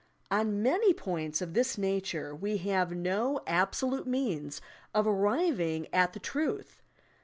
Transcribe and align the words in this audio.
On 0.31 0.63
many 0.63 0.93
points 0.95 1.43
of 1.43 1.53
this 1.53 1.77
nature 1.77 2.33
we 2.33 2.57
have 2.57 2.91
no 2.91 3.39
absolute 3.45 4.07
means 4.07 4.59
of 4.95 5.05
arriving 5.05 5.85
at 5.93 6.13
the 6.13 6.19
truth. 6.19 6.81